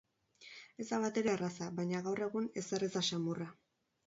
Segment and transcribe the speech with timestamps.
[0.83, 3.49] Ez da batere erraza, baina gaur egun ezer ez da samurra.